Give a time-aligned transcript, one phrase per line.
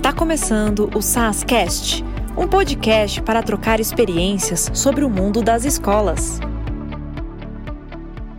[0.00, 2.02] Está começando o SASCast,
[2.34, 6.40] um podcast para trocar experiências sobre o mundo das escolas.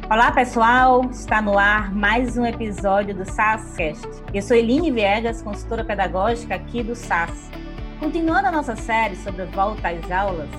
[0.10, 1.05] Olá, pessoal!
[1.12, 4.08] Está no ar mais um episódio do SASCast.
[4.34, 7.52] Eu sou Eline Viegas, consultora pedagógica aqui do SAS.
[8.00, 10.50] Continuando a nossa série sobre volta às aulas,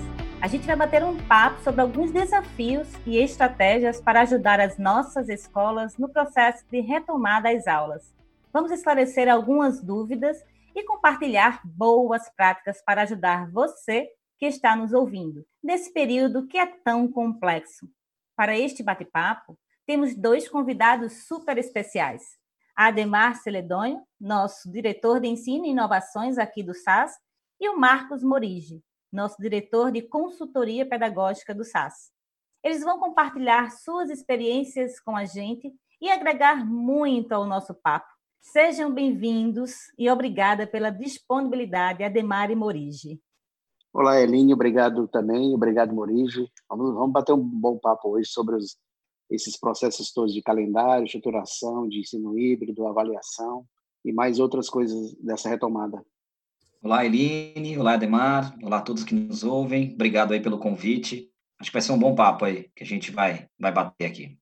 [0.41, 5.29] a gente vai bater um papo sobre alguns desafios e estratégias para ajudar as nossas
[5.29, 8.15] escolas no processo de retomada às aulas.
[8.53, 10.45] Vamos esclarecer algumas dúvidas
[10.75, 14.09] e compartilhar boas práticas para ajudar você
[14.39, 17.89] que está nos ouvindo nesse período que é tão complexo.
[18.35, 22.23] Para este bate-papo, temos dois convidados super especiais.
[22.75, 27.15] Ademar Celedonho, nosso diretor de ensino e inovações aqui do SAS,
[27.61, 32.11] e o Marcos Morige, nosso diretor de consultoria pedagógica do SAS.
[32.65, 38.12] Eles vão compartilhar suas experiências com a gente e agregar muito ao nosso papo
[38.43, 43.21] Sejam bem-vindos e obrigada pela disponibilidade, Ademar e Morige.
[43.93, 46.51] Olá, Eline, obrigado também, obrigado, Morige.
[46.69, 48.77] Vamos, vamos bater um bom papo hoje sobre os,
[49.31, 53.65] esses processos todos de calendário, estruturação, de ensino híbrido, avaliação
[54.05, 56.05] e mais outras coisas dessa retomada.
[56.83, 61.33] Olá, Eline, olá, Ademar, olá a todos que nos ouvem, obrigado aí pelo convite.
[61.61, 64.37] Acho que vai ser um bom papo aí que a gente vai, vai bater aqui.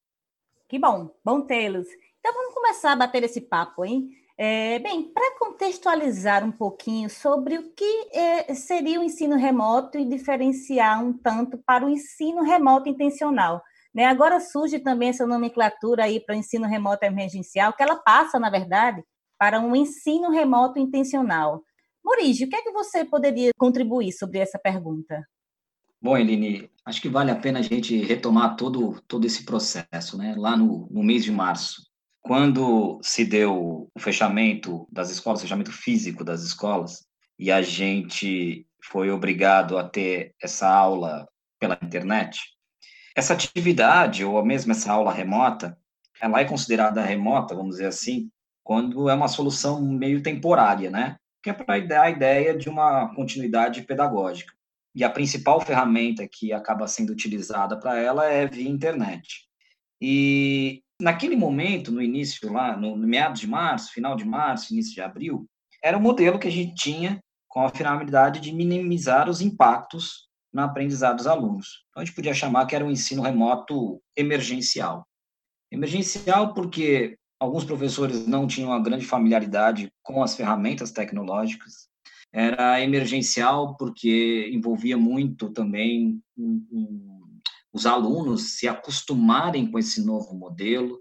[0.67, 1.87] Que bom, bom tê-los.
[2.21, 4.11] Então vamos começar a bater esse papo, hein?
[4.37, 10.05] É, bem, para contextualizar um pouquinho sobre o que é, seria o ensino remoto e
[10.05, 13.63] diferenciar um tanto para o ensino remoto intencional.
[13.95, 14.05] Né?
[14.05, 18.49] Agora surge também essa nomenclatura aí para o ensino remoto emergencial, que ela passa, na
[18.49, 19.03] verdade,
[19.39, 21.63] para um ensino remoto intencional.
[22.05, 25.23] Morigi, o que é que você poderia contribuir sobre essa pergunta?
[26.01, 30.35] Bom, Eline, acho que vale a pena a gente retomar todo, todo esse processo, né?
[30.35, 31.90] Lá no, no mês de março,
[32.21, 37.05] quando se deu o fechamento das escolas, o fechamento físico das escolas,
[37.39, 41.27] e a gente foi obrigado a ter essa aula
[41.59, 42.41] pela internet,
[43.15, 45.77] essa atividade, ou mesmo essa aula remota,
[46.21, 48.31] ela é considerada remota, vamos dizer assim,
[48.63, 51.17] quando é uma solução meio temporária, né?
[51.43, 54.53] Que é para a ideia de uma continuidade pedagógica.
[54.95, 59.49] E a principal ferramenta que acaba sendo utilizada para ela é via internet.
[60.01, 64.95] E naquele momento, no início lá, no, no meados de março, final de março, início
[64.95, 65.47] de abril,
[65.83, 67.19] era o modelo que a gente tinha
[67.49, 71.85] com a finalidade de minimizar os impactos no aprendizado dos alunos.
[71.91, 75.07] Então, a gente podia chamar que era um ensino remoto emergencial.
[75.71, 81.89] Emergencial porque alguns professores não tinham uma grande familiaridade com as ferramentas tecnológicas.
[82.33, 87.20] Era emergencial porque envolvia muito também um, um
[87.73, 91.01] os alunos se acostumarem com esse novo modelo,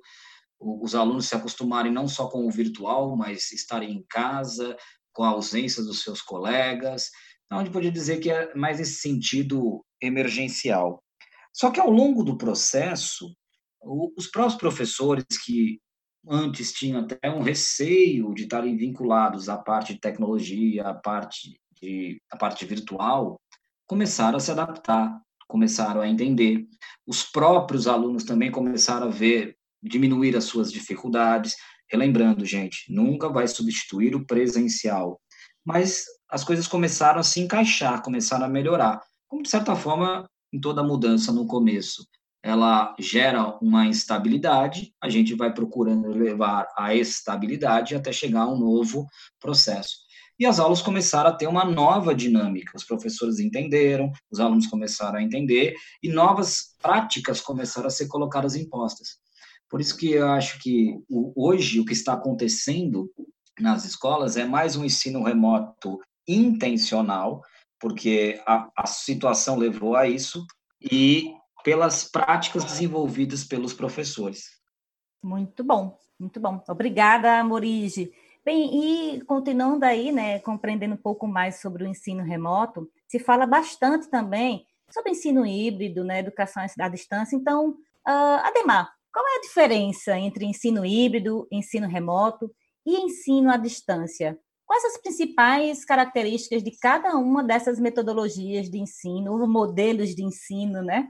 [0.60, 4.76] os alunos se acostumarem não só com o virtual, mas estarem em casa,
[5.14, 7.10] com a ausência dos seus colegas.
[7.46, 11.02] Então, a gente podia dizer que é mais esse sentido emergencial.
[11.54, 13.34] Só que ao longo do processo,
[13.82, 15.80] os próprios professores que
[16.28, 22.22] antes tinham até um receio de estarem vinculados à parte de tecnologia, à parte, de,
[22.30, 23.40] à parte virtual,
[23.88, 25.20] começaram a se adaptar,
[25.50, 26.66] começaram a entender.
[27.06, 31.56] Os próprios alunos também começaram a ver, diminuir as suas dificuldades.
[31.92, 35.20] Relembrando, gente, nunca vai substituir o presencial.
[35.66, 39.02] Mas as coisas começaram a se encaixar, começaram a melhorar.
[39.28, 42.08] Como, de certa forma, em toda mudança no começo,
[42.42, 48.58] ela gera uma instabilidade, a gente vai procurando levar a estabilidade até chegar a um
[48.58, 49.06] novo
[49.40, 50.09] processo
[50.40, 52.72] e as aulas começaram a ter uma nova dinâmica.
[52.76, 58.56] Os professores entenderam, os alunos começaram a entender e novas práticas começaram a ser colocadas
[58.56, 59.20] em postas.
[59.70, 60.96] Por isso que eu acho que
[61.36, 63.12] hoje o que está acontecendo
[63.60, 67.42] nas escolas é mais um ensino remoto intencional,
[67.80, 70.46] porque a, a situação levou a isso,
[70.82, 71.34] e
[71.64, 74.46] pelas práticas desenvolvidas pelos professores.
[75.22, 76.64] Muito bom, muito bom.
[76.68, 78.12] Obrigada, Morige.
[78.50, 83.46] Bem, e continuando aí, né, compreendendo um pouco mais sobre o ensino remoto, se fala
[83.46, 87.36] bastante também sobre ensino híbrido, né, educação à distância.
[87.36, 92.52] Então, uh, Ademar, qual é a diferença entre ensino híbrido, ensino remoto
[92.84, 94.36] e ensino à distância?
[94.66, 101.08] Quais as principais características de cada uma dessas metodologias de ensino, modelos de ensino, né?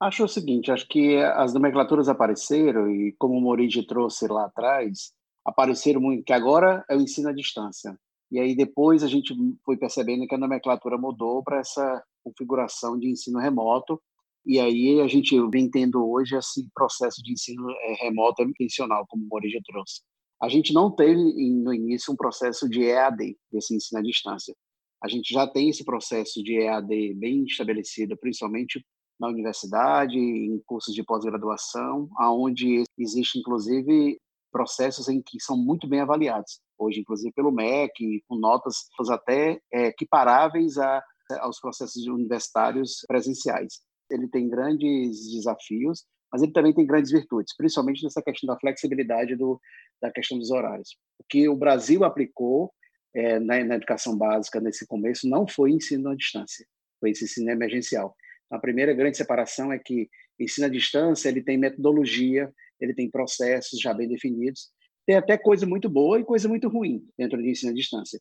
[0.00, 5.12] Acho o seguinte, acho que as nomenclaturas apareceram e como o Morigi trouxe lá atrás,
[5.44, 7.98] apareceram muito, que agora é o ensino à distância.
[8.30, 9.34] E aí depois a gente
[9.64, 14.00] foi percebendo que a nomenclatura mudou para essa configuração de ensino remoto,
[14.44, 19.24] e aí a gente vem tendo hoje esse processo de ensino é, remoto intencional, como
[19.24, 20.00] o Moreira trouxe.
[20.42, 24.54] A gente não teve no início um processo de EAD, desse ensino à distância.
[25.02, 28.84] A gente já tem esse processo de EAD bem estabelecido, principalmente
[29.20, 34.18] na universidade, em cursos de pós-graduação, aonde existe inclusive
[34.52, 38.76] processos em que são muito bem avaliados, hoje inclusive pelo MEC, com notas
[39.10, 41.02] até é, equiparáveis a,
[41.40, 43.80] aos processos universitários presenciais.
[44.10, 49.34] Ele tem grandes desafios, mas ele também tem grandes virtudes, principalmente nessa questão da flexibilidade
[49.36, 49.60] do,
[50.00, 50.96] da questão dos horários.
[51.18, 52.72] O que o Brasil aplicou
[53.14, 56.66] é, na, na, educação básica nesse começo não foi ensino à distância,
[57.00, 58.14] foi esse ensino emergencial.
[58.50, 60.08] A primeira grande separação é que
[60.38, 62.52] ensino à distância ele tem metodologia,
[62.82, 64.70] ele tem processos já bem definidos.
[65.06, 68.20] Tem até coisa muito boa e coisa muito ruim dentro do ensino à distância.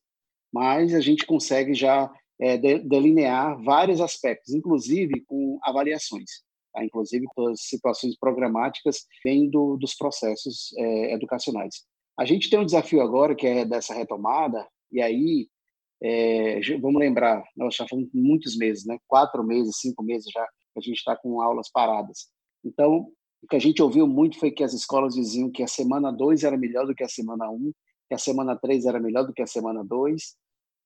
[0.54, 6.30] Mas a gente consegue já é, delinear vários aspectos, inclusive com avaliações,
[6.74, 6.84] tá?
[6.84, 11.84] inclusive com as situações programáticas vêm do, dos processos é, educacionais.
[12.19, 15.48] A gente tem um desafio agora que é dessa retomada, e aí
[16.04, 18.98] é, vamos lembrar, nós já falamos muitos meses, né?
[19.08, 22.30] quatro meses, cinco meses já a gente está com aulas paradas.
[22.63, 23.12] Então,
[23.42, 26.44] o que a gente ouviu muito foi que as escolas diziam que a semana 2
[26.44, 27.72] era melhor do que a semana 1, um,
[28.08, 30.36] que a semana 3 era melhor do que a semana 2.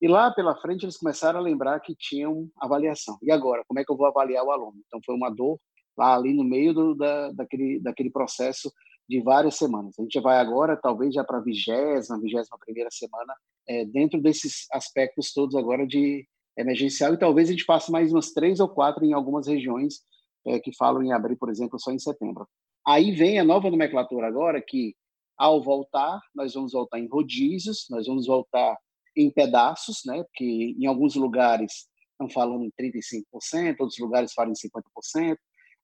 [0.00, 3.18] E lá pela frente eles começaram a lembrar que tinham avaliação.
[3.22, 4.78] E agora, como é que eu vou avaliar o aluno?
[4.86, 5.58] Então foi uma dor
[5.96, 8.70] lá ali no meio do, da, daquele, daquele processo
[9.08, 9.94] de várias semanas.
[9.98, 13.34] A gente vai agora, talvez, já para a vigésima, vigésima primeira semana,
[13.68, 16.26] é, dentro desses aspectos todos agora de
[16.56, 20.00] emergencial, e talvez a gente passe mais umas três ou quatro em algumas regiões
[20.46, 22.46] é, que falam em abrir, por exemplo, só em setembro.
[22.86, 24.94] Aí vem a nova nomenclatura agora, que
[25.36, 28.76] ao voltar, nós vamos voltar em rodízios, nós vamos voltar
[29.16, 30.22] em pedaços, né?
[30.22, 35.36] porque em alguns lugares estão falando em 35%, outros lugares falam em 50%,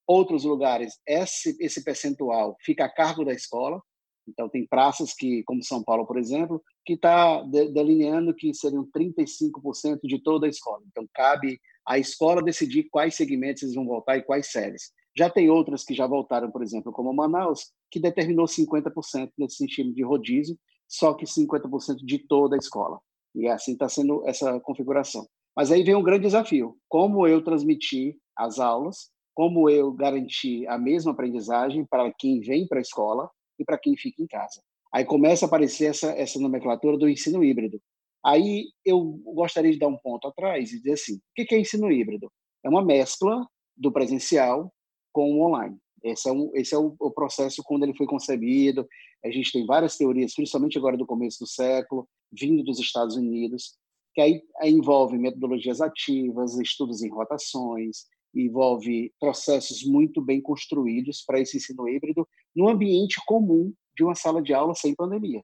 [0.06, 3.80] outros lugares esse, esse percentual fica a cargo da escola,
[4.28, 10.00] então, tem praças que, como São Paulo, por exemplo, que está delineando que seriam 35%
[10.04, 10.82] de toda a escola.
[10.86, 14.92] Então, cabe à escola decidir quais segmentos eles vão voltar e quais séries.
[15.16, 19.92] Já tem outras que já voltaram, por exemplo, como Manaus, que determinou 50% nesse sentido
[19.92, 20.56] de rodízio,
[20.88, 22.98] só que 50% de toda a escola.
[23.34, 25.26] E assim está sendo essa configuração.
[25.56, 30.78] Mas aí vem um grande desafio: como eu transmitir as aulas, como eu garantir a
[30.78, 33.30] mesma aprendizagem para quem vem para a escola,
[33.62, 34.62] e para quem fica em casa.
[34.92, 37.80] Aí começa a aparecer essa, essa nomenclatura do ensino híbrido.
[38.24, 41.90] Aí eu gostaria de dar um ponto atrás e dizer assim: o que é ensino
[41.90, 42.30] híbrido?
[42.64, 43.46] É uma mescla
[43.76, 44.72] do presencial
[45.12, 45.76] com o online.
[46.02, 48.86] Esse é, um, esse é o, o, processo quando ele foi concebido.
[49.24, 53.76] A gente tem várias teorias, principalmente agora do começo do século, vindo dos Estados Unidos,
[54.14, 61.40] que aí, aí envolve metodologias ativas, estudos em rotações, envolve processos muito bem construídos para
[61.40, 65.42] esse ensino híbrido no ambiente comum de uma sala de aula sem pandemia.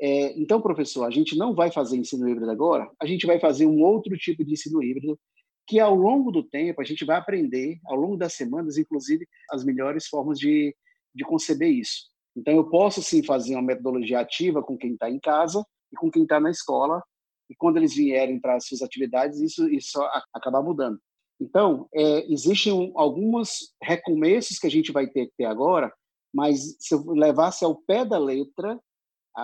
[0.00, 3.66] É, então, professor, a gente não vai fazer ensino híbrido agora, a gente vai fazer
[3.66, 5.18] um outro tipo de ensino híbrido
[5.66, 9.64] que, ao longo do tempo, a gente vai aprender, ao longo das semanas, inclusive, as
[9.64, 10.74] melhores formas de,
[11.14, 12.06] de conceber isso.
[12.36, 16.10] Então, eu posso, sim, fazer uma metodologia ativa com quem está em casa e com
[16.10, 17.02] quem está na escola,
[17.50, 20.00] e quando eles vierem para as suas atividades, isso, isso
[20.32, 20.98] acabar mudando.
[21.40, 25.92] Então, é, existem alguns recomeços que a gente vai ter que ter agora,
[26.32, 28.78] mas se eu levasse ao pé da letra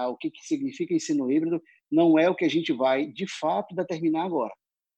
[0.09, 3.75] o que, que significa ensino híbrido, não é o que a gente vai, de fato,
[3.75, 4.53] determinar agora,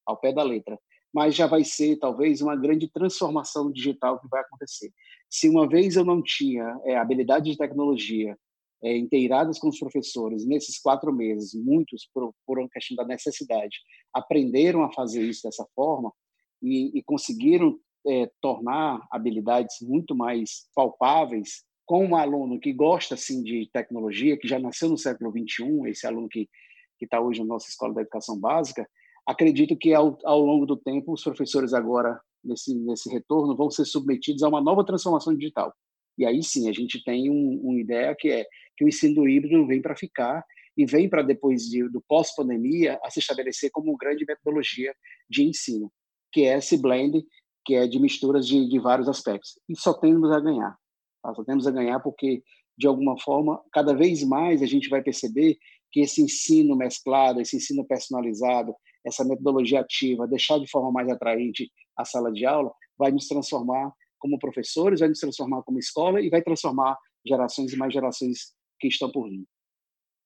[0.05, 0.79] ao pé da letra.
[1.13, 4.91] Mas já vai ser, talvez, uma grande transformação digital que vai acontecer.
[5.29, 8.37] Se uma vez eu não tinha é, habilidade de tecnologia
[8.83, 13.77] é, inteiradas com os professores, nesses quatro meses, muitos, por, por uma questão da necessidade,
[14.13, 16.11] aprenderam a fazer isso dessa forma,
[16.61, 23.41] e, e conseguiram é, tornar habilidades muito mais palpáveis com um aluno que gosta assim
[23.41, 26.47] de tecnologia, que já nasceu no século 21, esse aluno que
[27.01, 28.87] está hoje na nossa escola da educação básica,
[29.25, 33.85] acredito que ao, ao longo do tempo os professores agora nesse nesse retorno vão ser
[33.85, 35.73] submetidos a uma nova transformação digital.
[36.17, 39.65] E aí sim a gente tem um, uma ideia que é que o ensino híbrido
[39.65, 40.43] vem para ficar
[40.75, 44.93] e vem para depois de, do pós-pandemia a se estabelecer como uma grande metodologia
[45.29, 45.91] de ensino
[46.31, 47.25] que é esse blend,
[47.65, 49.59] que é de misturas de, de vários aspectos.
[49.67, 50.77] E só temos a ganhar.
[51.21, 51.33] Tá?
[51.33, 52.43] Só temos a ganhar porque,
[52.77, 55.57] de alguma forma, cada vez mais a gente vai perceber
[55.91, 61.71] que esse ensino mesclado, esse ensino personalizado, essa metodologia ativa, deixar de forma mais atraente
[61.97, 66.29] a sala de aula, vai nos transformar como professores, vai nos transformar como escola e
[66.29, 69.45] vai transformar gerações e mais gerações que estão por vir.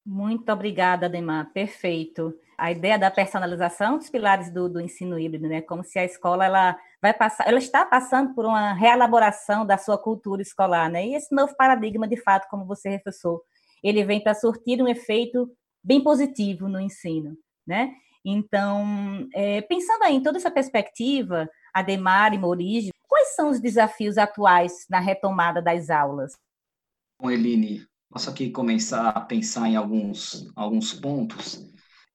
[0.06, 1.52] Muito obrigada, Ademar.
[1.54, 2.34] Perfeito.
[2.58, 5.62] A ideia da personalização dos pilares do, do, ensino híbrido, né?
[5.62, 9.98] Como se a escola ela vai passar, ela está passando por uma reelaboração da sua
[9.98, 11.08] cultura escolar, né?
[11.08, 13.42] E esse novo paradigma, de fato, como você reforçou,
[13.84, 15.52] ele vem para surtir um efeito
[15.84, 17.92] bem positivo no ensino, né?
[18.24, 24.18] Então, é, pensando aí em toda essa perspectiva, Ademar e Morige, quais são os desafios
[24.18, 26.34] atuais na retomada das aulas?
[27.20, 31.66] Bom, Eline, posso aqui começar a pensar em alguns, alguns pontos.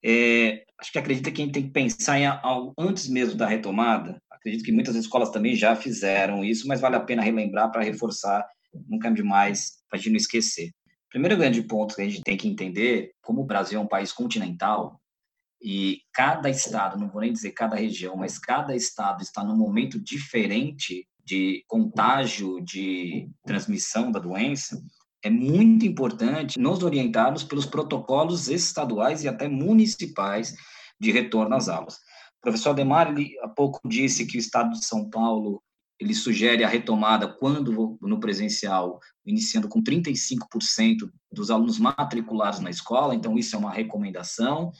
[0.04, 3.46] É, acho que acredita que a gente tem que pensar em algo antes mesmo da
[3.46, 4.22] retomada.
[4.46, 8.46] Acredito que muitas escolas também já fizeram isso, mas vale a pena relembrar para reforçar,
[8.88, 10.70] nunca demais, para a gente não esquecer.
[11.10, 14.12] Primeiro grande ponto que a gente tem que entender, como o Brasil é um país
[14.12, 15.00] continental,
[15.60, 20.00] e cada estado, não vou nem dizer cada região, mas cada estado está num momento
[20.00, 24.80] diferente de contágio, de transmissão da doença,
[25.24, 30.54] é muito importante nos orientarmos pelos protocolos estaduais e até municipais
[31.00, 31.98] de retorno às aulas.
[32.46, 35.60] Professor Ademar, ele há pouco disse que o estado de São Paulo
[35.98, 43.16] ele sugere a retomada quando no presencial, iniciando com 35% dos alunos matriculados na escola,
[43.16, 44.70] então isso é uma recomendação.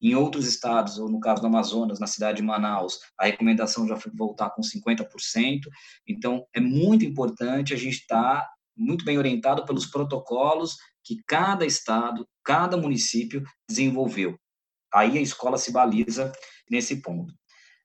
[0.00, 3.96] Em outros estados, ou no caso do Amazonas, na cidade de Manaus, a recomendação já
[3.96, 5.62] foi voltar com 50%.
[6.06, 11.66] Então, é muito importante a gente estar tá muito bem orientado pelos protocolos que cada
[11.66, 14.38] estado, cada município desenvolveu.
[14.94, 16.32] Aí a escola se baliza
[16.70, 17.34] nesse ponto.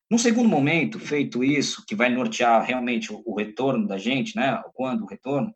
[0.10, 4.62] No segundo momento, feito isso, que vai nortear realmente o, o retorno da gente, né?
[4.74, 5.54] Quando o retorno,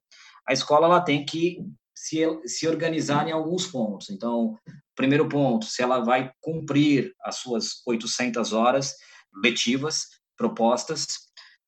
[0.48, 1.60] a escola ela tem que
[1.96, 4.10] se, se organizar em alguns pontos.
[4.10, 4.58] Então,
[4.96, 8.96] primeiro ponto, se ela vai cumprir as suas 800 horas
[9.44, 11.18] letivas propostas,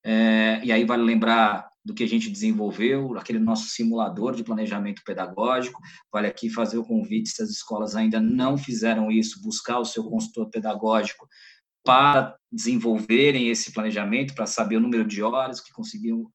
[0.04, 5.02] é, e aí vale lembrar do que a gente desenvolveu, aquele nosso simulador de planejamento
[5.04, 5.82] pedagógico.
[6.14, 10.04] Vale aqui fazer o convite, se as escolas ainda não fizeram isso, buscar o seu
[10.04, 11.28] consultor pedagógico
[11.84, 16.32] para desenvolverem esse planejamento, para saber o número de horas que conseguiram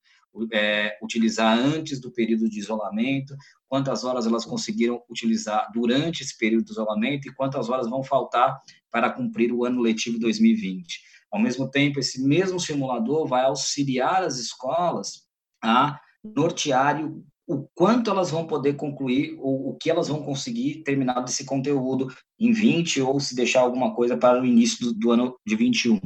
[0.53, 3.37] é, utilizar antes do período de isolamento,
[3.69, 8.61] quantas horas elas conseguiram utilizar durante esse período de isolamento e quantas horas vão faltar
[8.91, 10.99] para cumprir o ano letivo 2020.
[11.31, 15.24] Ao mesmo tempo, esse mesmo simulador vai auxiliar as escolas
[15.65, 17.03] a nortear
[17.47, 22.09] o quanto elas vão poder concluir, ou o que elas vão conseguir terminar desse conteúdo
[22.39, 26.01] em 20, ou se deixar alguma coisa para o início do, do ano de 21.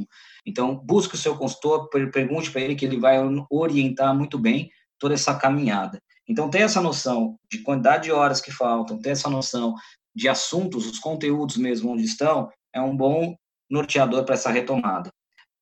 [0.45, 3.17] Então, busque o seu consultor, pergunte para ele que ele vai
[3.49, 6.01] orientar muito bem toda essa caminhada.
[6.27, 9.75] Então, ter essa noção de quantidade de horas que faltam, ter essa noção
[10.13, 13.35] de assuntos, os conteúdos mesmo onde estão, é um bom
[13.69, 15.09] norteador para essa retomada.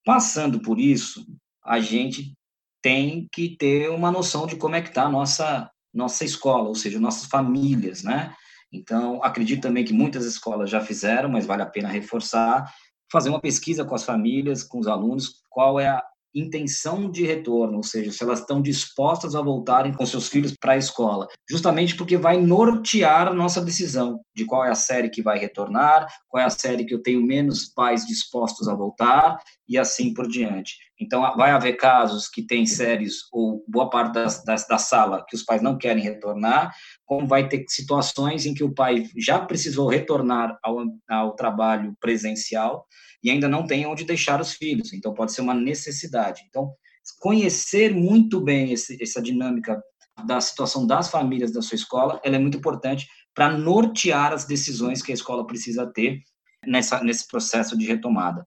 [0.03, 1.25] Passando por isso,
[1.63, 2.33] a gente
[2.81, 6.75] tem que ter uma noção de como é que está a nossa, nossa escola, ou
[6.75, 8.33] seja, nossas famílias, né?
[8.71, 12.71] Então, acredito também que muitas escolas já fizeram, mas vale a pena reforçar,
[13.11, 16.03] fazer uma pesquisa com as famílias, com os alunos, qual é a
[16.35, 20.73] intenção de retorno, ou seja, se elas estão dispostas a voltarem com seus filhos para
[20.73, 25.21] a escola, justamente porque vai nortear a nossa decisão de qual é a série que
[25.21, 29.77] vai retornar, qual é a série que eu tenho menos pais dispostos a voltar e
[29.77, 30.75] assim por diante.
[30.99, 35.35] Então, vai haver casos que tem séries ou boa parte das, das, da sala que
[35.35, 36.73] os pais não querem retornar,
[37.05, 42.85] como vai ter situações em que o pai já precisou retornar ao, ao trabalho presencial
[43.23, 44.93] e ainda não tem onde deixar os filhos.
[44.93, 46.41] Então, pode ser uma necessidade.
[46.47, 46.71] Então,
[47.19, 49.81] conhecer muito bem esse, essa dinâmica
[50.25, 55.01] da situação das famílias da sua escola, ela é muito importante para nortear as decisões
[55.01, 56.21] que a escola precisa ter
[56.65, 58.45] nessa, nesse processo de retomada.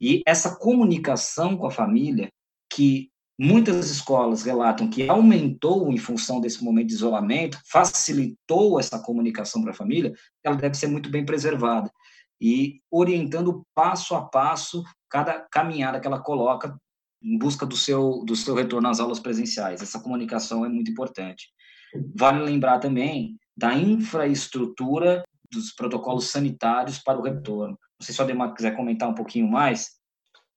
[0.00, 2.30] E essa comunicação com a família,
[2.72, 9.62] que muitas escolas relatam que aumentou em função desse momento de isolamento, facilitou essa comunicação
[9.62, 10.12] para a família,
[10.44, 11.90] ela deve ser muito bem preservada
[12.40, 16.76] e orientando passo a passo cada caminhada que ela coloca
[17.22, 19.82] em busca do seu do seu retorno às aulas presenciais.
[19.82, 21.48] Essa comunicação é muito importante.
[22.14, 27.78] Vale lembrar também da infraestrutura dos protocolos sanitários para o retorno.
[28.00, 29.90] Não sei se o Ademar quiser comentar um pouquinho mais.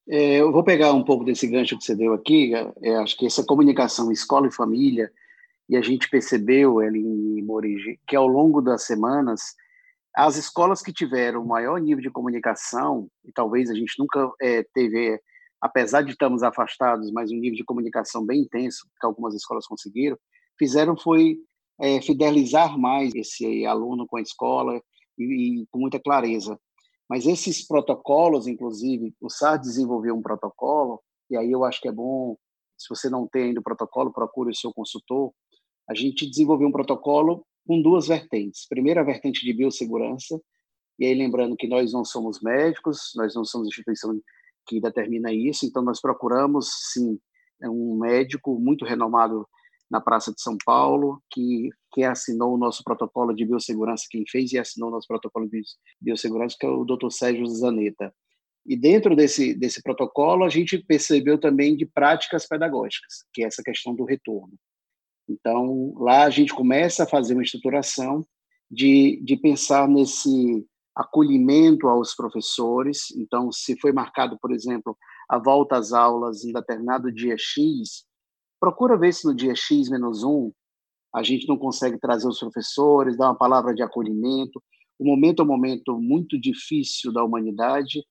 [0.07, 2.53] É, eu vou pegar um pouco desse gancho que você deu aqui.
[2.81, 5.12] É, acho que essa comunicação escola e família,
[5.67, 9.41] e a gente percebeu, em Morigi, que ao longo das semanas
[10.15, 15.19] as escolas que tiveram maior nível de comunicação, e talvez a gente nunca é, teve,
[15.59, 20.17] apesar de estarmos afastados, mas um nível de comunicação bem intenso, que algumas escolas conseguiram,
[20.57, 21.38] fizeram foi
[21.81, 24.79] é, fidelizar mais esse aluno com a escola
[25.17, 25.23] e,
[25.62, 26.59] e, com muita clareza.
[27.13, 31.91] Mas esses protocolos, inclusive, o SAR desenvolveu um protocolo, e aí eu acho que é
[31.91, 32.36] bom,
[32.75, 35.32] se você não tem ainda o protocolo, procure o seu consultor.
[35.88, 38.65] A gente desenvolveu um protocolo com duas vertentes.
[38.67, 40.41] Primeiro, a vertente de biossegurança,
[40.98, 44.20] e aí lembrando que nós não somos médicos, nós não somos instituição
[44.65, 47.20] que determina isso, então nós procuramos, sim,
[47.62, 49.48] um médico muito renomado
[49.93, 54.51] na Praça de São Paulo, que quem assinou o nosso protocolo de biossegurança, quem fez
[54.51, 55.62] e assinou o nosso protocolo de
[56.01, 57.12] biossegurança, que é o Dr.
[57.12, 58.12] Sérgio Zanetta.
[58.65, 63.62] E dentro desse, desse protocolo, a gente percebeu também de práticas pedagógicas, que é essa
[63.62, 64.55] questão do retorno.
[65.29, 68.25] Então, lá a gente começa a fazer uma estruturação
[68.71, 73.12] de, de pensar nesse acolhimento aos professores.
[73.15, 74.97] Então, se foi marcado, por exemplo,
[75.29, 78.05] a volta às aulas em determinado dia X,
[78.63, 80.50] procura ver se no dia X menos um
[81.13, 84.63] a gente não consegue trazer os professores, dar uma palavra de acolhimento.
[84.98, 88.01] O momento é um momento muito difícil da humanidade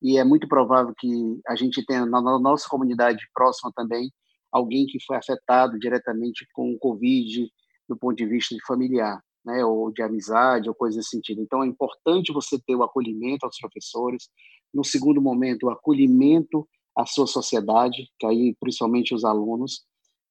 [0.00, 4.08] e é muito provável que a gente tenha na nossa comunidade próxima também
[4.52, 7.50] alguém que foi afetado diretamente com o Covid
[7.88, 11.42] do ponto de vista de familiar, né, ou de amizade, ou coisa nesse sentido.
[11.42, 14.28] Então, é importante você ter o acolhimento aos professores.
[14.72, 16.64] No segundo momento, o acolhimento
[16.96, 19.84] à sua sociedade, que aí principalmente os alunos,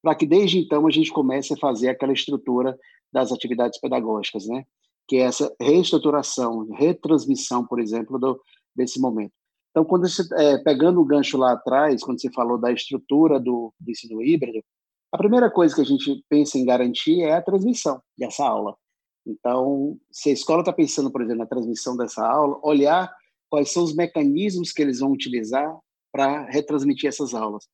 [0.05, 2.77] para que desde então a gente comece a fazer aquela estrutura
[3.11, 4.63] das atividades pedagógicas, né?
[5.07, 8.39] Que é essa reestruturação, retransmissão, por exemplo, do,
[8.75, 9.33] desse momento.
[9.71, 13.73] Então, quando você, é, pegando o gancho lá atrás, quando você falou da estrutura do,
[13.79, 14.63] do ensino híbrido,
[15.11, 18.75] a primeira coisa que a gente pensa em garantir é a transmissão dessa aula.
[19.25, 23.11] Então, se a escola está pensando, por exemplo, na transmissão dessa aula, olhar
[23.49, 25.75] quais são os mecanismos que eles vão utilizar
[26.11, 27.65] para retransmitir essas aulas.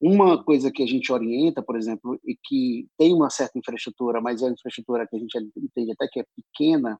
[0.00, 4.40] Uma coisa que a gente orienta, por exemplo, e que tem uma certa infraestrutura, mas
[4.40, 6.98] é uma infraestrutura que a gente entende até que é pequena,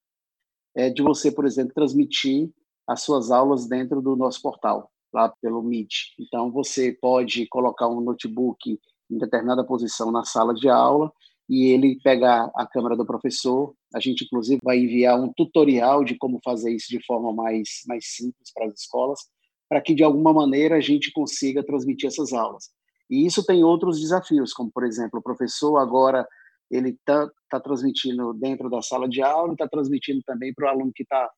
[0.76, 2.50] é de você, por exemplo, transmitir
[2.86, 5.92] as suas aulas dentro do nosso portal, lá pelo Meet.
[6.18, 8.78] Então, você pode colocar um notebook
[9.10, 11.10] em determinada posição na sala de aula
[11.48, 13.74] e ele pegar a câmera do professor.
[13.94, 18.12] A gente, inclusive, vai enviar um tutorial de como fazer isso de forma mais, mais
[18.14, 19.20] simples para as escolas,
[19.68, 22.70] para que, de alguma maneira, a gente consiga transmitir essas aulas.
[23.10, 26.26] E isso tem outros desafios, como, por exemplo, o professor agora
[26.70, 30.92] ele está tá transmitindo dentro da sala de aula, está transmitindo também para o aluno
[30.94, 31.28] que está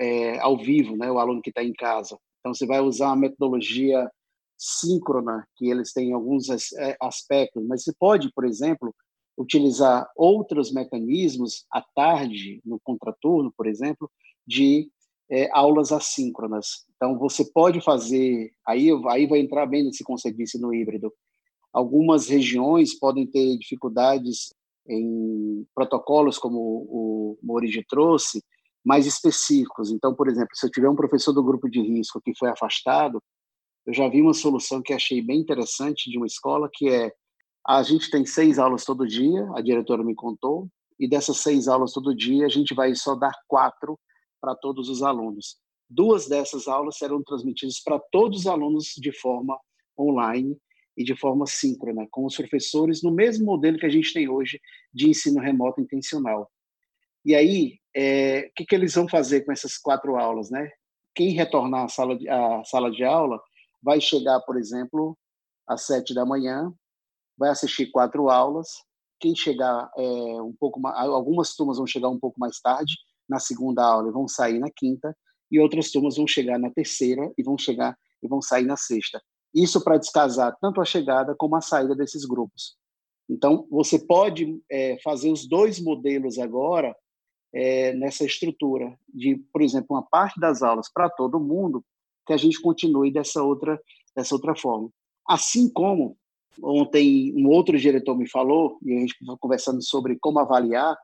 [0.00, 2.16] é, ao vivo, né, o aluno que está em casa.
[2.40, 4.10] Então, você vai usar uma metodologia
[4.58, 8.94] síncrona, que eles têm alguns é, aspectos, mas você pode, por exemplo,
[9.36, 14.10] utilizar outros mecanismos à tarde, no contraturno, por exemplo,
[14.46, 14.90] de
[15.32, 16.84] é, aulas assíncronas.
[16.94, 21.10] Então, você pode fazer, aí, aí vai entrar bem nesse conceito de ensino híbrido.
[21.72, 24.52] Algumas regiões podem ter dificuldades
[24.86, 28.44] em protocolos, como o Morigi trouxe,
[28.84, 29.90] mais específicos.
[29.90, 33.18] Então, por exemplo, se eu tiver um professor do grupo de risco que foi afastado,
[33.86, 37.10] eu já vi uma solução que achei bem interessante de uma escola, que é
[37.66, 40.68] a gente tem seis aulas todo dia, a diretora me contou,
[41.00, 43.98] e dessas seis aulas todo dia a gente vai só dar quatro
[44.42, 45.56] para todos os alunos.
[45.88, 49.56] Duas dessas aulas serão transmitidas para todos os alunos de forma
[49.96, 50.58] online
[50.96, 54.60] e de forma síncrona, com os professores no mesmo modelo que a gente tem hoje
[54.92, 56.50] de ensino remoto intencional.
[57.24, 60.70] E aí, é, o que, que eles vão fazer com essas quatro aulas, né?
[61.14, 63.40] Quem retornar à sala de, à sala de aula
[63.82, 65.16] vai chegar, por exemplo,
[65.68, 66.72] às sete da manhã,
[67.38, 68.68] vai assistir quatro aulas.
[69.20, 70.02] Quem chegar é,
[70.42, 72.94] um pouco mais, algumas turmas vão chegar um pouco mais tarde
[73.32, 75.16] na segunda aula e vão sair na quinta,
[75.50, 79.20] e outras turmas vão chegar na terceira e vão chegar e vão sair na sexta.
[79.54, 82.76] Isso para descasar tanto a chegada como a saída desses grupos.
[83.28, 86.94] Então, você pode é, fazer os dois modelos agora
[87.54, 91.84] é, nessa estrutura de, por exemplo, uma parte das aulas para todo mundo,
[92.26, 93.80] que a gente continue dessa outra,
[94.16, 94.88] dessa outra forma.
[95.28, 96.16] Assim como
[96.62, 100.96] ontem um outro diretor me falou, e a gente estava conversando sobre como avaliar,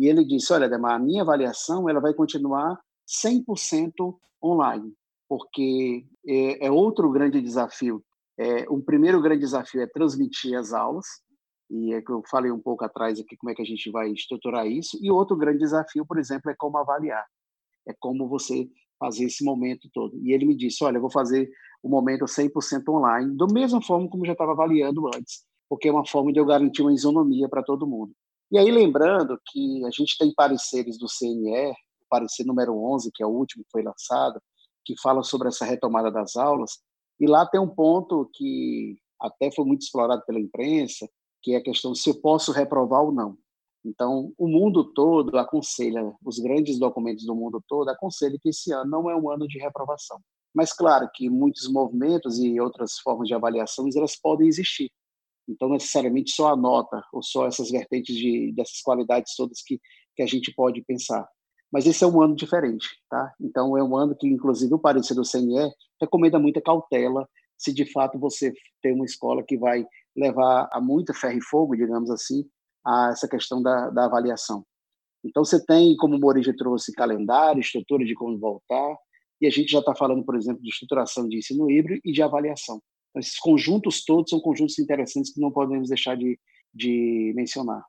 [0.00, 4.94] e ele disse, olha, Demar, a minha avaliação ela vai continuar 100% online,
[5.28, 8.02] porque é, é, outro grande desafio.
[8.38, 11.04] É, um primeiro grande desafio é transmitir as aulas,
[11.68, 14.10] e é que eu falei um pouco atrás aqui como é que a gente vai
[14.10, 14.98] estruturar isso.
[15.02, 17.26] E outro grande desafio, por exemplo, é como avaliar,
[17.86, 20.18] é como você fazer esse momento todo.
[20.24, 21.50] E ele me disse, olha, eu vou fazer
[21.82, 26.06] o momento 100% online, da mesma forma como já estava avaliando antes, porque é uma
[26.06, 28.14] forma de eu garantir uma isonomia para todo mundo.
[28.50, 33.22] E aí, lembrando que a gente tem pareceres do CNE, o parecer número 11, que
[33.22, 34.40] é o último que foi lançado,
[34.84, 36.72] que fala sobre essa retomada das aulas,
[37.20, 41.08] e lá tem um ponto que até foi muito explorado pela imprensa,
[41.42, 43.36] que é a questão se eu posso reprovar ou não.
[43.84, 48.90] Então, o mundo todo aconselha, os grandes documentos do mundo todo aconselham que esse ano
[48.90, 50.18] não é um ano de reprovação.
[50.54, 54.90] Mas, claro, que muitos movimentos e outras formas de avaliação, elas podem existir.
[55.48, 59.80] Então, necessariamente só a nota, ou só essas vertentes de, dessas qualidades todas que,
[60.14, 61.26] que a gente pode pensar.
[61.72, 63.32] Mas esse é um ano diferente, tá?
[63.40, 67.84] Então, é um ano que, inclusive, o parecer do CNE recomenda muita cautela se de
[67.84, 72.44] fato você tem uma escola que vai levar a muita ferro e fogo, digamos assim,
[72.84, 74.64] a essa questão da, da avaliação.
[75.22, 78.96] Então, você tem, como o Morija trouxe, calendário, estrutura de como voltar,
[79.40, 82.22] e a gente já está falando, por exemplo, de estruturação de ensino híbrido e de
[82.22, 82.80] avaliação.
[83.10, 86.38] Então, esses conjuntos todos são conjuntos interessantes que não podemos deixar de,
[86.72, 87.84] de mencionar.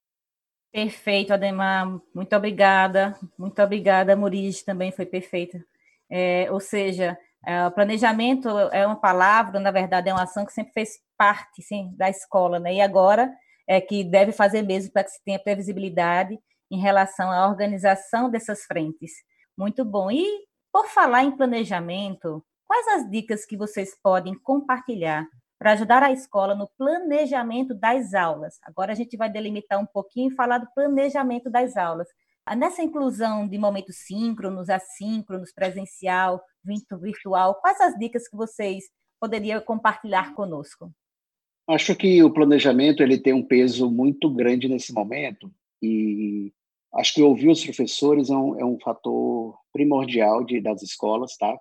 [0.71, 1.99] Perfeito, Ademar.
[2.13, 3.17] Muito obrigada.
[3.37, 5.63] Muito obrigada, Murige, também foi perfeita.
[6.09, 10.73] É, ou seja, é, planejamento é uma palavra, na verdade, é uma ação que sempre
[10.73, 12.75] fez parte sim, da escola, né?
[12.75, 13.31] E agora
[13.67, 16.37] é que deve fazer mesmo para que se tenha previsibilidade
[16.69, 19.11] em relação à organização dessas frentes.
[19.57, 20.09] Muito bom.
[20.09, 20.25] E
[20.71, 25.27] por falar em planejamento, quais as dicas que vocês podem compartilhar
[25.59, 28.59] para ajudar a escola no planejamento das aulas?
[28.63, 32.07] Agora a gente vai delimitar um pouquinho e falar do planejamento das aulas.
[32.55, 38.85] Nessa inclusão de momentos síncronos, assíncronos, presencial, virtual, quais as dicas que vocês
[39.19, 40.89] poderiam compartilhar conosco?
[41.67, 45.51] Acho que o planejamento ele tem um peso muito grande nesse momento
[45.83, 46.53] e
[46.93, 51.59] acho que ouvir os professores é um, é um fator primordial de, das escolas, tá?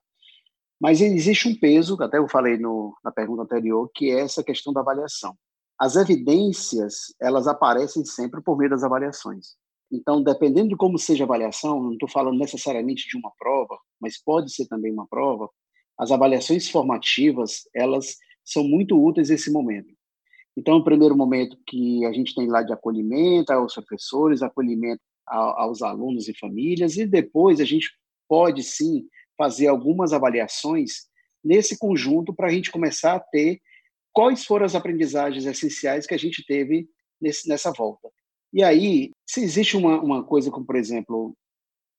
[0.81, 4.73] Mas existe um peso, até eu falei no, na pergunta anterior, que é essa questão
[4.73, 5.37] da avaliação.
[5.79, 9.57] As evidências, elas aparecem sempre por meio das avaliações.
[9.93, 14.23] Então, dependendo de como seja a avaliação, não estou falando necessariamente de uma prova, mas
[14.23, 15.51] pode ser também uma prova,
[15.99, 19.93] as avaliações formativas, elas são muito úteis nesse momento.
[20.57, 25.83] Então, o primeiro momento que a gente tem lá de acolhimento aos professores, acolhimento aos
[25.83, 27.89] alunos e famílias, e depois a gente
[28.29, 29.07] pode sim
[29.41, 31.09] fazer algumas avaliações
[31.43, 33.59] nesse conjunto para a gente começar a ter
[34.13, 36.87] quais foram as aprendizagens essenciais que a gente teve
[37.19, 38.11] nesse, nessa volta.
[38.53, 41.35] E aí, se existe uma, uma coisa como, por exemplo,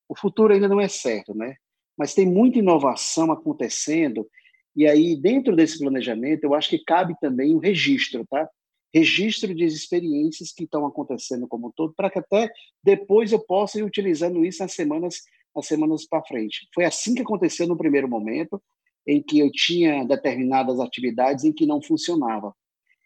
[0.08, 1.56] o futuro ainda não é certo, né?
[1.98, 4.28] Mas tem muita inovação acontecendo
[4.76, 8.48] e aí, dentro desse planejamento, eu acho que cabe também o registro, tá?
[8.94, 12.50] Registro de experiências que estão acontecendo como um todo, para que até
[12.84, 15.24] depois eu possa ir utilizando isso nas semanas,
[15.56, 16.68] nas semanas para frente.
[16.74, 18.62] Foi assim que aconteceu no primeiro momento,
[19.08, 22.54] em que eu tinha determinadas atividades em que não funcionava.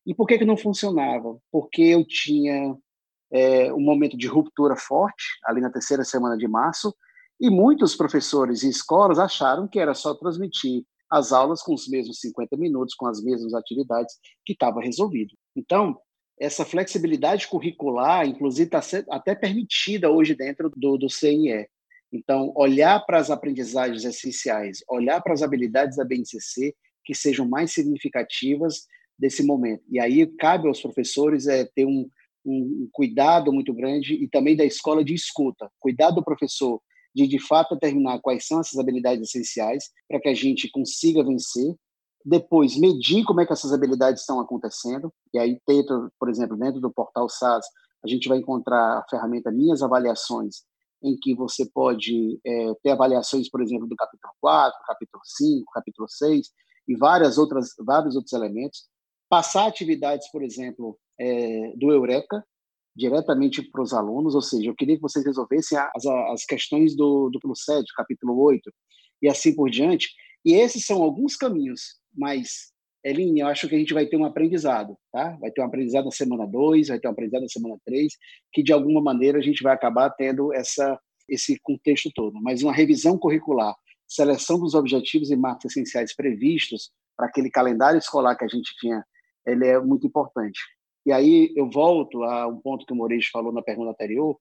[0.06, 1.38] E por que, que não funcionava?
[1.52, 2.76] Porque eu tinha
[3.32, 6.94] é, um momento de ruptura forte, ali na terceira semana de março,
[7.40, 12.20] e muitos professores e escolas acharam que era só transmitir as aulas com os mesmos
[12.20, 15.34] 50 minutos, com as mesmas atividades, que estava resolvido.
[15.56, 15.98] Então,
[16.40, 21.68] essa flexibilidade curricular, inclusive, está até permitida hoje dentro do, do CNE.
[22.12, 27.72] Então, olhar para as aprendizagens essenciais, olhar para as habilidades da BNCC que sejam mais
[27.72, 28.86] significativas
[29.18, 29.84] desse momento.
[29.90, 32.10] E aí cabe aos professores é, ter um,
[32.46, 35.70] um cuidado muito grande e também da escola de escuta.
[35.80, 36.82] Cuidar do professor
[37.16, 41.74] de de fato determinar quais são essas habilidades essenciais para que a gente consiga vencer.
[42.26, 45.14] Depois, medir como é que essas habilidades estão acontecendo.
[45.34, 47.66] E aí, dentro, por exemplo, dentro do portal SAS,
[48.04, 50.64] a gente vai encontrar a ferramenta Minhas Avaliações,
[51.06, 56.10] em que você pode é, ter avaliações, por exemplo, do capítulo 4, capítulo 5, capítulo
[56.10, 56.48] 6
[56.88, 58.88] e várias outras, vários outros elementos.
[59.30, 62.44] Passar atividades, por exemplo, é, do Eureka,
[62.96, 67.30] diretamente para os alunos, ou seja, eu queria que vocês resolvessem as, as questões do,
[67.30, 68.72] do PLUSED, capítulo 8,
[69.22, 70.10] e assim por diante.
[70.44, 72.72] E esses são alguns caminhos, mas,
[73.06, 75.38] Eline, eu acho que a gente vai ter um aprendizado, tá?
[75.40, 78.12] Vai ter um aprendizado na semana 2, vai ter um aprendizado na semana 3,
[78.52, 82.42] que de alguma maneira a gente vai acabar tendo essa, esse contexto todo.
[82.42, 83.76] Mas uma revisão curricular,
[84.08, 89.06] seleção dos objetivos e marcos essenciais previstos para aquele calendário escolar que a gente tinha,
[89.46, 90.60] ele é muito importante.
[91.06, 94.36] E aí eu volto a um ponto que o Moreira falou na pergunta anterior,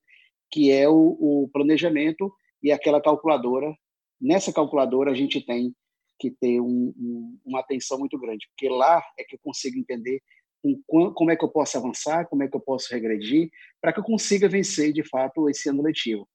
[0.50, 3.74] que é o, o planejamento e aquela calculadora.
[4.18, 5.74] Nessa calculadora a gente tem
[6.18, 10.20] que ter um, um, uma atenção muito grande, porque lá é que eu consigo entender
[10.86, 13.50] como é que eu posso avançar, como é que eu posso regredir,
[13.80, 16.26] para que eu consiga vencer de fato esse ano letivo.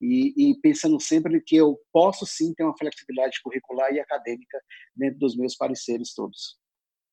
[0.00, 4.58] E, e, pensando sempre que eu posso sim ter uma flexibilidade curricular e acadêmica
[4.96, 6.58] dentro dos meus pareceres todos.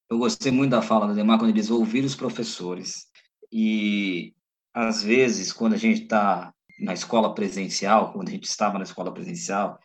[0.10, 3.08] Eu gostei muito da fala da Demar quando eles ouvir os professores.
[3.52, 4.34] E,
[4.74, 9.13] às vezes, quando a gente está na escola presencial, quando a gente estava na escola
[9.13, 9.78] presencial,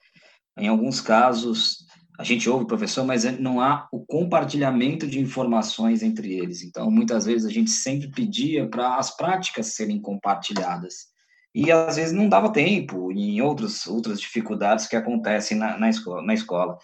[0.56, 1.86] em alguns casos,
[2.22, 6.62] a gente ouve o professor, mas não há o compartilhamento de informações entre eles.
[6.62, 11.12] Então, muitas vezes, a gente sempre pedia para as práticas serem compartilhadas.
[11.54, 16.22] E, às vezes, não dava tempo, em outros, outras dificuldades que acontecem na, na, escola,
[16.22, 16.78] na escola.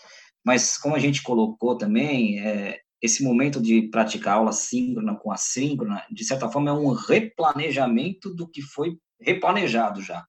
[0.44, 6.04] Mas, como a gente colocou também, é, esse momento de praticar aula síncrona com assíncrona,
[6.10, 10.24] de certa forma, é um replanejamento do que foi replanejado já.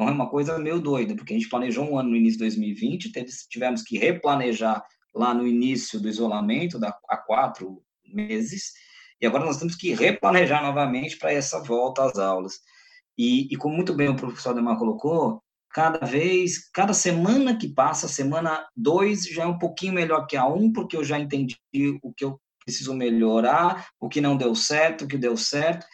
[0.00, 2.44] Então, é uma coisa meio doida, porque a gente planejou um ano no início de
[2.44, 3.12] 2020,
[3.50, 4.82] tivemos que replanejar
[5.14, 8.72] lá no início do isolamento, da, há quatro meses,
[9.20, 12.60] E agora nós temos que replanejar novamente para essa volta às aulas.
[13.18, 18.08] E, e como muito bem o professor Ademar colocou, cada vez, cada semana que passa,
[18.08, 21.58] semana 2 já é um pouquinho melhor que a 1, um, porque eu já entendi
[22.02, 25.84] o que eu preciso melhorar, o que não deu certo, o que deu certo.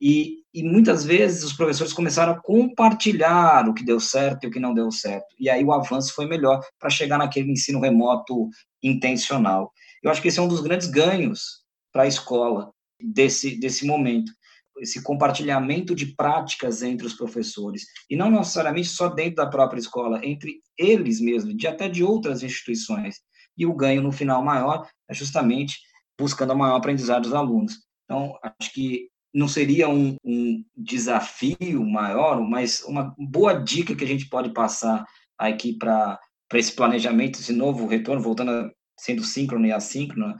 [0.00, 4.50] E, e, muitas vezes os professores começaram a compartilhar o que deu certo e o
[4.50, 5.26] que não deu certo.
[5.38, 8.48] E aí o avanço foi melhor para chegar naquele ensino remoto
[8.82, 9.72] intencional.
[10.02, 14.30] Eu acho que esse é um dos grandes ganhos para a escola desse, desse momento.
[14.78, 17.86] Esse compartilhamento de práticas entre os professores.
[18.10, 22.42] E não necessariamente só dentro da própria escola, entre eles mesmos, de até de outras
[22.42, 23.16] instituições.
[23.56, 25.78] E o ganho no final maior é justamente
[26.18, 27.78] buscando a maior aprendizado dos alunos.
[28.04, 34.06] Então, acho que não seria um, um, desafio maior, mas uma boa dica que a
[34.06, 35.04] gente pode passar
[35.38, 36.18] aqui para
[36.54, 40.34] esse planejamento, esse novo retorno, voltando a, sendo síncrono e assíncrono,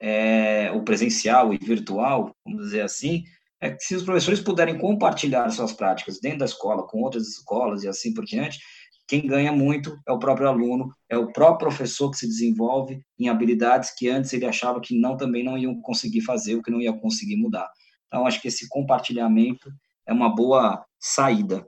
[0.00, 3.22] é, o presencial e virtual, vamos dizer assim,
[3.60, 7.84] é que se os professores puderem compartilhar suas práticas dentro da escola, com outras escolas
[7.84, 8.58] e assim por diante,
[9.06, 13.28] quem ganha muito é o próprio aluno, é o próprio professor que se desenvolve em
[13.28, 16.80] habilidades que antes ele achava que não também não iam conseguir fazer, ou que não
[16.80, 17.68] ia conseguir mudar.
[18.12, 19.72] Então, acho que esse compartilhamento
[20.06, 21.66] é uma boa saída.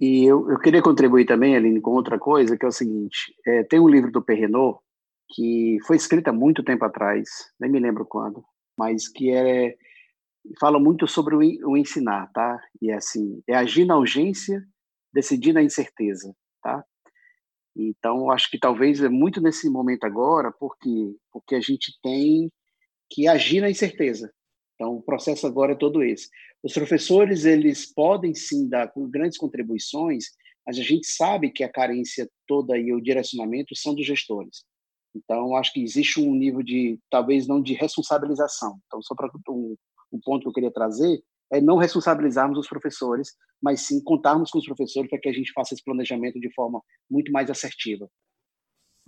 [0.00, 3.64] E eu, eu queria contribuir também, Aline, com outra coisa, que é o seguinte: é,
[3.64, 4.78] tem um livro do Perrenot,
[5.34, 8.44] que foi escrito há muito tempo atrás, nem me lembro quando,
[8.78, 9.74] mas que é,
[10.60, 12.62] fala muito sobre o, o ensinar, tá?
[12.80, 14.62] E é assim: é agir na urgência,
[15.12, 16.84] decidir na incerteza, tá?
[17.74, 22.52] Então, acho que talvez é muito nesse momento agora, porque porque a gente tem
[23.10, 24.32] que agir na incerteza.
[24.76, 26.28] Então, o processo agora é todo esse.
[26.62, 30.26] Os professores, eles podem sim dar grandes contribuições,
[30.66, 34.64] mas a gente sabe que a carência toda e o direcionamento são dos gestores.
[35.14, 38.78] Então, acho que existe um nível de, talvez não de responsabilização.
[38.86, 39.74] Então, só para um,
[40.12, 43.30] um ponto que eu queria trazer, é não responsabilizarmos os professores,
[43.62, 46.82] mas sim contarmos com os professores para que a gente faça esse planejamento de forma
[47.10, 48.08] muito mais assertiva.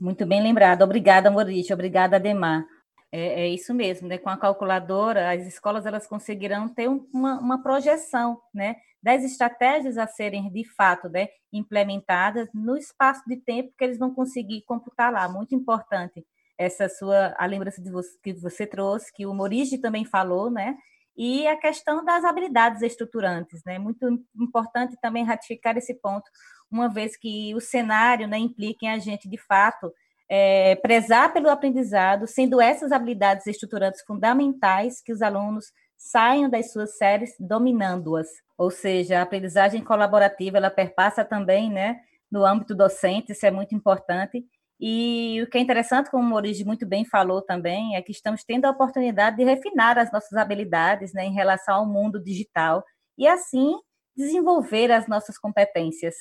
[0.00, 0.82] Muito bem lembrado.
[0.82, 1.74] Obrigada, Maurício.
[1.74, 2.64] Obrigada, Ademar.
[3.10, 4.18] É, é, isso mesmo, né?
[4.18, 10.06] Com a calculadora, as escolas elas conseguirão ter uma, uma, projeção, né, das estratégias a
[10.06, 15.26] serem de fato, né, implementadas no espaço de tempo que eles vão conseguir computar lá.
[15.28, 16.24] Muito importante
[16.58, 20.76] essa sua a lembrança você, que você trouxe, que o Morigi também falou, né?
[21.16, 23.78] E a questão das habilidades estruturantes, né?
[23.78, 24.06] Muito
[24.40, 26.28] importante também ratificar esse ponto,
[26.70, 29.92] uma vez que o cenário, né, implica em a gente de fato
[30.28, 36.96] é, prezar pelo aprendizado, sendo essas habilidades estruturantes fundamentais que os alunos saiam das suas
[36.96, 38.28] séries dominando-as.
[38.56, 43.74] Ou seja, a aprendizagem colaborativa, ela perpassa também, né, no âmbito docente, isso é muito
[43.74, 44.44] importante.
[44.80, 48.44] E o que é interessante, como o Morigi muito bem falou também, é que estamos
[48.44, 52.84] tendo a oportunidade de refinar as nossas habilidades né, em relação ao mundo digital
[53.16, 53.76] e, assim,
[54.16, 56.14] desenvolver as nossas competências.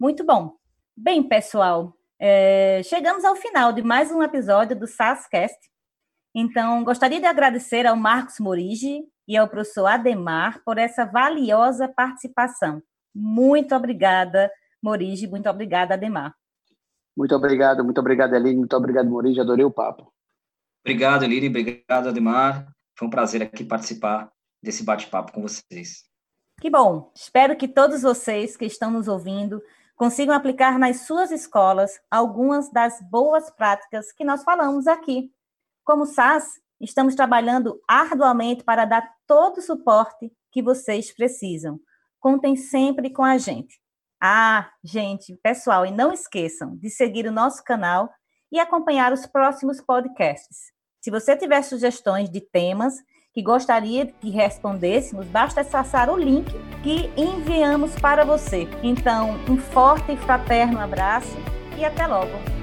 [0.00, 0.54] Muito bom.
[0.96, 5.58] Bem, pessoal, é, chegamos ao final de mais um episódio do SASCast.
[6.34, 12.82] Então, gostaria de agradecer ao Marcos Morigi e ao professor Ademar por essa valiosa participação.
[13.14, 14.52] Muito obrigada,
[14.82, 16.34] Morigi, muito obrigada, Ademar.
[17.16, 20.12] Muito obrigado, muito obrigado, Eline, muito obrigado, Morigi, adorei o papo.
[20.84, 22.70] Obrigado, Eline, obrigado, Ademar.
[22.98, 24.30] Foi um prazer aqui participar
[24.62, 26.04] desse bate-papo com vocês.
[26.60, 27.10] Que bom!
[27.16, 29.62] Espero que todos vocês que estão nos ouvindo
[30.00, 35.30] consigam aplicar nas suas escolas algumas das boas práticas que nós falamos aqui.
[35.84, 41.78] Como SAS, estamos trabalhando arduamente para dar todo o suporte que vocês precisam.
[42.18, 43.78] Contem sempre com a gente.
[44.18, 48.08] Ah, gente, pessoal, e não esqueçam de seguir o nosso canal
[48.50, 50.72] e acompanhar os próximos podcasts.
[50.98, 52.94] Se você tiver sugestões de temas
[53.32, 58.68] que gostaria que respondêssemos, basta acessar o link que enviamos para você.
[58.82, 61.36] Então, um forte e fraterno abraço
[61.78, 62.59] e até logo!